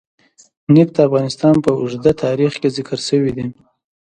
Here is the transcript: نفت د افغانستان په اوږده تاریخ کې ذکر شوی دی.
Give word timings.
نفت 0.73 0.93
د 0.97 0.99
افغانستان 1.07 1.55
په 1.63 1.69
اوږده 1.79 2.11
تاریخ 2.23 2.51
کې 2.61 2.69
ذکر 2.77 2.99
شوی 3.07 3.31
دی. 3.37 3.47